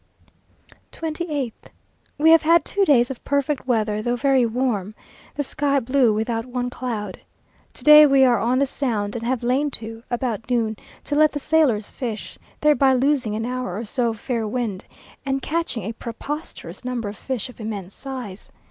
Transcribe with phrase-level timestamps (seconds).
[0.91, 1.51] 28th.
[2.17, 4.95] We have had two days of perfect weather though very warm;
[5.35, 7.19] the sky blue, without one cloud.
[7.75, 11.31] To day we are on the sound, and have lain to, about noon, to let
[11.33, 14.85] the sailors fish, thereby losing an hour or so of fair wind,
[15.23, 18.51] and catching a preposterous number of fish of immense size.